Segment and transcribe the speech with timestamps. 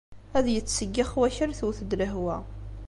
[0.37, 2.35] Ad yettseggix wakal tewwet-d lehwa.